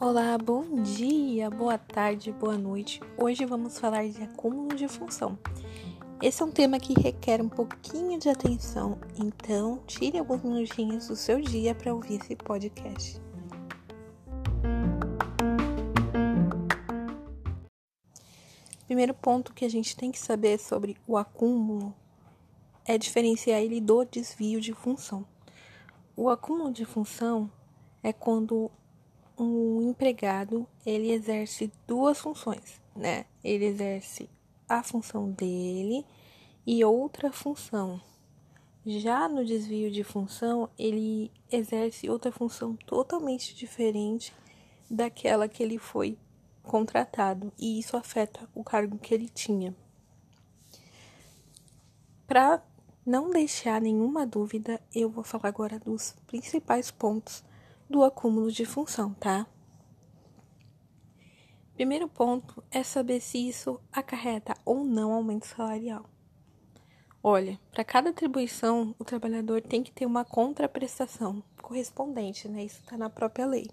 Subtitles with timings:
[0.00, 3.00] Olá, bom dia, boa tarde, boa noite.
[3.16, 5.38] Hoje vamos falar de acúmulo de função.
[6.20, 11.14] Esse é um tema que requer um pouquinho de atenção, então tire alguns minutinhos do
[11.14, 13.20] seu dia para ouvir esse podcast.
[18.86, 21.94] Primeiro ponto que a gente tem que saber sobre o acúmulo
[22.86, 25.26] é diferenciar ele do desvio de função.
[26.16, 27.50] O acúmulo de função
[28.02, 28.70] é quando
[29.38, 33.26] um empregado ele exerce duas funções, né?
[33.42, 34.28] Ele exerce
[34.68, 36.04] a função dele
[36.66, 38.00] e outra função.
[38.84, 44.32] Já no desvio de função, ele exerce outra função totalmente diferente
[44.90, 46.18] daquela que ele foi
[46.62, 49.74] contratado, e isso afeta o cargo que ele tinha.
[52.26, 52.62] Para
[53.04, 57.44] não deixar nenhuma dúvida, eu vou falar agora dos principais pontos
[57.90, 59.46] do acúmulo de função, tá?
[61.74, 66.04] Primeiro ponto é saber se isso acarreta ou não aumento salarial.
[67.22, 72.64] Olha, para cada atribuição, o trabalhador tem que ter uma contraprestação correspondente, né?
[72.64, 73.70] Isso está na própria lei.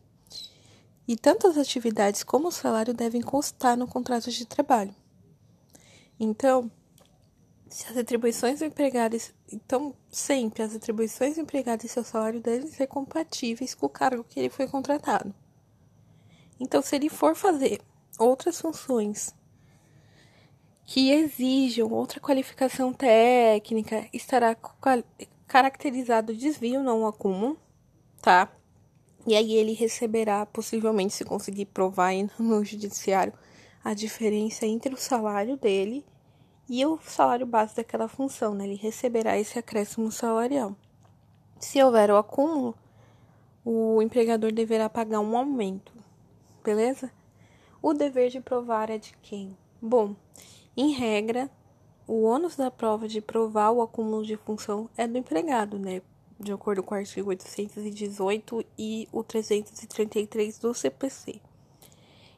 [1.08, 4.94] E tanto as atividades como o salário devem constar no contrato de trabalho.
[6.20, 6.70] Então,
[7.70, 9.16] se as atribuições do empregado,
[9.52, 14.24] então sempre as atribuições do empregado e seu salário devem ser compatíveis com o cargo
[14.24, 15.34] que ele foi contratado.
[16.60, 17.80] Então, se ele for fazer
[18.18, 19.34] outras funções
[20.86, 24.58] que exijam outra qualificação técnica, estará
[25.48, 27.58] caracterizado desvio, não acúmulo,
[28.22, 28.52] tá?
[29.28, 33.34] E aí ele receberá, possivelmente, se conseguir provar no judiciário,
[33.84, 36.04] a diferença entre o salário dele
[36.70, 38.66] e o salário base daquela função, né?
[38.66, 40.76] Ele receberá esse acréscimo salarial.
[41.60, 42.76] Se houver o acúmulo,
[43.66, 45.92] o empregador deverá pagar um aumento,
[46.64, 47.12] beleza?
[47.82, 49.58] O dever de provar é de quem?
[49.82, 50.16] Bom,
[50.78, 51.50] em regra,
[52.08, 56.02] o ônus da prova de provar o acúmulo de função é do empregado, né?
[56.40, 61.42] De acordo com o artigo 818 e o 333 do CPC.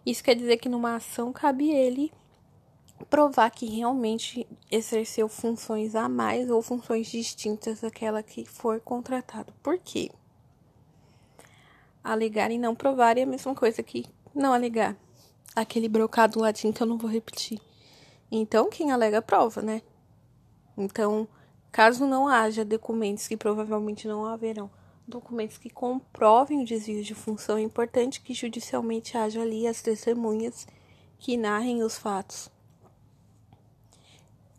[0.05, 2.11] Isso quer dizer que numa ação cabe ele
[3.01, 9.53] provar que realmente exerceu funções a mais ou funções distintas daquela que for contratado.
[9.61, 10.11] Por quê?
[12.03, 14.95] Alegar e não provar é a mesma coisa que não alegar.
[15.55, 17.59] Aquele brocado latim que eu não vou repetir.
[18.31, 19.81] Então, quem alega prova, né?
[20.77, 21.27] Então,
[21.71, 24.71] caso não haja documentos que provavelmente não haverão,
[25.05, 30.65] documentos que comprovem o desvio de função, é importante que judicialmente haja ali as testemunhas
[31.19, 32.49] que narrem os fatos.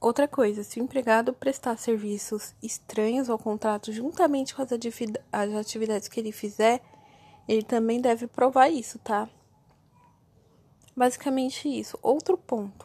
[0.02, 4.72] Outra coisa, se o empregado prestar serviços estranhos ao contrato juntamente com as,
[5.54, 6.82] atividades que ele fizer,
[7.46, 9.30] ele também deve provar isso, tá?
[10.96, 11.96] Basicamente isso.
[12.02, 12.84] Outro ponto.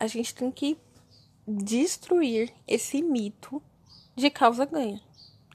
[0.00, 0.78] A gente tem que
[1.46, 3.62] destruir esse mito
[4.16, 5.02] de causa ganha.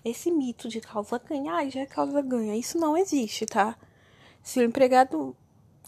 [0.06, 2.56] Esse mito de causa ganha, ai, já é causa ganha.
[2.56, 3.76] Isso não existe, tá?
[4.44, 5.36] Se o empregado,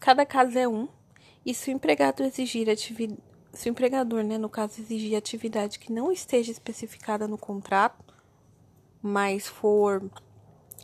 [0.02, 0.88] cada caso é um,
[1.46, 5.92] e se o empregado exigir atividade se o empregador, né, no caso, exigir atividade que
[5.92, 8.14] não esteja especificada no contrato,
[9.02, 10.04] mas for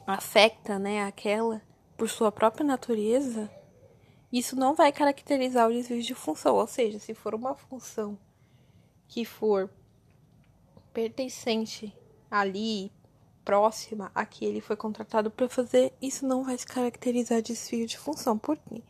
[0.08, 1.62] afeta, né, aquela
[1.98, 3.52] por sua própria natureza,
[4.32, 8.18] isso não vai caracterizar o desvio de função, ou seja, se for uma função
[9.08, 9.70] que for
[10.94, 11.96] pertencente
[12.30, 12.92] ali,
[13.44, 17.98] próxima a que ele foi contratado para fazer, isso não vai se caracterizar desvio de
[17.98, 18.38] função.
[18.38, 18.82] Por quê?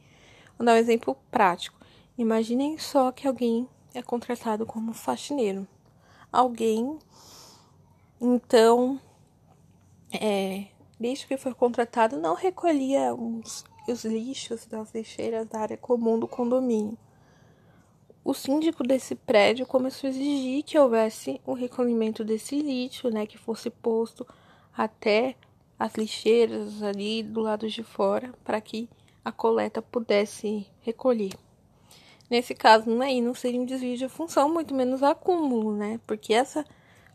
[0.58, 1.80] Vou dar um exemplo prático.
[2.18, 5.68] Imaginem só que alguém é contratado como faxineiro.
[6.32, 7.00] Alguém,
[8.20, 9.00] então,
[10.14, 10.68] é,
[11.00, 16.28] desde que foi contratado, não recolhia os, os lixos das lixeiras da área comum do
[16.28, 16.98] condomínio.
[18.24, 23.38] O síndico desse prédio começou a exigir que houvesse o recolhimento desse lixo, né, que
[23.38, 24.28] fosse posto
[24.78, 25.36] até
[25.80, 28.88] as lixeiras ali do lado de fora, para que
[29.26, 31.34] a coleta pudesse recolher.
[32.32, 36.00] Nesse caso, aí não seria um desvio de função, muito menos acúmulo, né?
[36.08, 36.66] Porque essa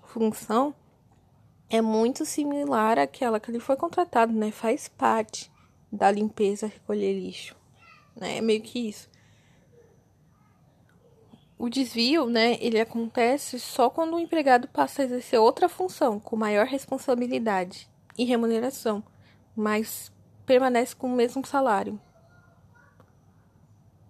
[0.03, 0.75] função
[1.71, 4.51] é muito similar àquela que ele foi contratado, né?
[4.51, 5.51] Faz parte
[5.91, 7.57] da limpeza, recolher lixo,
[8.15, 8.37] né?
[8.37, 9.09] É meio que isso.
[11.59, 16.37] O desvio, né, ele acontece só quando o empregado passa a exercer outra função com
[16.37, 19.03] maior responsabilidade e remuneração,
[19.57, 20.13] mas
[20.45, 21.99] permanece com o mesmo salário.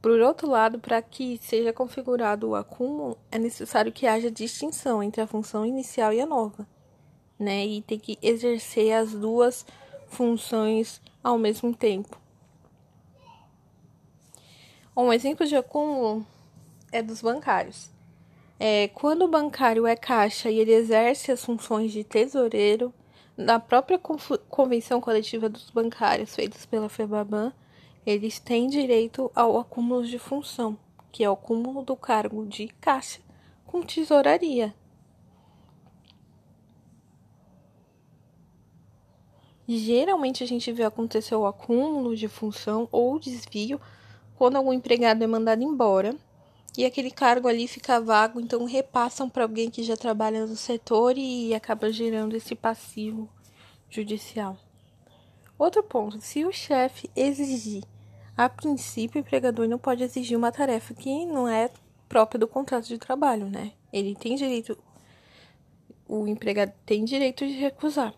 [0.06, 5.20] Por outro lado, para que seja configurado o acúmulo, é necessário que haja distinção entre
[5.20, 6.64] a função inicial e a nova,
[7.37, 7.67] né?
[7.67, 9.67] E tem que exercer as duas
[10.06, 12.17] funções ao mesmo tempo.
[14.97, 16.25] Um exemplo de acúmulo
[16.93, 17.91] é dos bancários.
[18.61, 22.94] É, quando o bancário é caixa e ele exerce as funções de tesoureiro,
[23.37, 27.53] na própria convenção coletiva dos bancários feitas pela FEBABAN,
[28.06, 30.79] eles têm direito ao acúmulo de função,
[31.11, 33.20] que é o acúmulo do cargo de caixa
[33.67, 34.73] com tesouraria.
[39.69, 43.81] Geralmente a gente vê acontecer o acúmulo de função ou desvio
[44.37, 46.14] quando algum empregado é mandado embora
[46.79, 51.17] e aquele cargo ali fica vago, então repassam para alguém que já trabalha no setor
[51.17, 53.29] e acaba gerando esse passivo
[53.88, 54.58] judicial.
[55.58, 57.82] Outro ponto: se o chefe exigir,
[58.36, 61.70] a princípio, o empregador não pode exigir uma tarefa que não é
[62.08, 63.72] própria do contrato de trabalho, né?
[63.92, 64.76] Ele tem direito,
[66.06, 68.14] o empregado tem direito de recusar.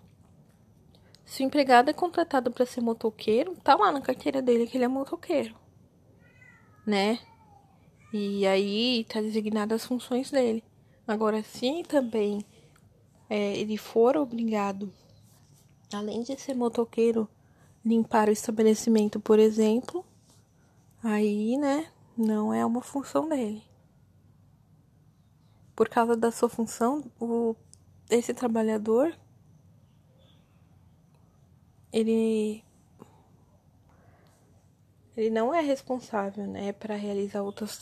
[1.24, 4.84] Se o empregado é contratado para ser motoqueiro, tá lá na carteira dele que ele
[4.84, 5.54] é motoqueiro,
[6.86, 7.18] né?
[8.12, 10.64] E aí tá designadas as funções dele.
[11.06, 12.44] Agora, se também
[13.28, 14.92] é, ele for obrigado,
[15.92, 17.28] além de ser motoqueiro,
[17.84, 20.04] limpar o estabelecimento, por exemplo,
[21.02, 23.62] aí, né, não é uma função dele.
[25.74, 27.54] Por causa da sua função, o,
[28.10, 29.16] esse trabalhador
[31.92, 32.64] ele
[35.16, 37.80] ele não é responsável, né, para realizar outras,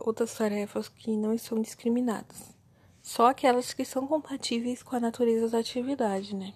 [0.00, 2.52] outras tarefas que não são discriminadas.
[3.00, 6.54] Só aquelas que são compatíveis com a natureza da atividade, né?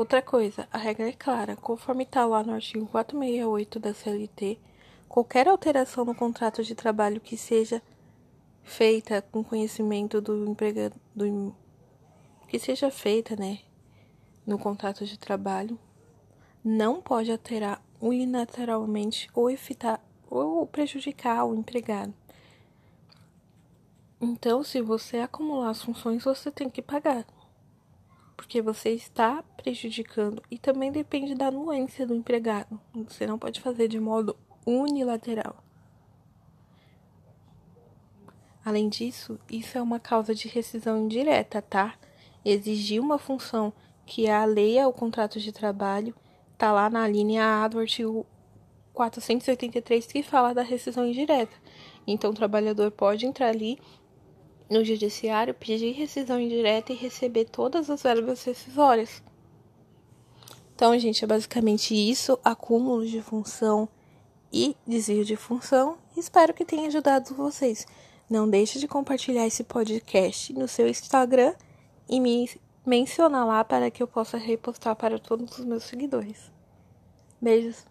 [0.00, 4.58] Outra coisa, a regra é clara, conforme está lá no artigo 468 da CLT,
[5.06, 7.82] qualquer alteração no contrato de trabalho que seja
[8.62, 11.52] feita com conhecimento do empregador,
[12.48, 13.58] que seja feita, né,
[14.46, 15.78] no contrato de trabalho
[16.64, 22.14] não pode alterar unilateralmente ou evitar ou prejudicar o empregado.
[24.18, 27.26] Então, se você acumular as funções, você tem que pagar.
[28.50, 32.80] Porque você está prejudicando e também depende da anuência do empregado.
[33.06, 34.36] Você não pode fazer de modo
[34.66, 35.62] unilateral.
[38.64, 41.94] Além disso, isso é uma causa de rescisão indireta, tá?
[42.44, 43.72] Exigir uma função
[44.04, 46.12] que é a lei ao contrato de trabalho,
[46.52, 48.26] está lá na linha A do artigo
[48.92, 51.54] 483 que fala da rescisão indireta.
[52.04, 53.78] Então, o trabalhador pode entrar ali
[54.70, 59.22] no judiciário, pedir rescisão indireta e receber todas as verbas rescisórias.
[60.74, 63.88] Então, gente, é basicamente isso: acúmulo de função
[64.52, 65.98] e desvio de função.
[66.16, 67.86] Espero que tenha ajudado vocês.
[68.30, 71.52] Não deixe de compartilhar esse podcast no seu Instagram
[72.08, 72.48] e me
[72.86, 76.50] menciona lá para que eu possa repostar para todos os meus seguidores.
[77.40, 77.89] Beijos!